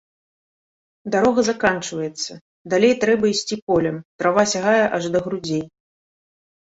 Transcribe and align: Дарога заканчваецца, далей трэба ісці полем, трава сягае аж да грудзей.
Дарога 1.15 1.41
заканчваецца, 1.49 2.31
далей 2.73 2.93
трэба 3.03 3.25
ісці 3.33 3.55
полем, 3.67 3.95
трава 4.23 4.47
сягае 4.55 4.81
аж 4.99 5.03
да 5.17 5.23
грудзей. 5.27 5.63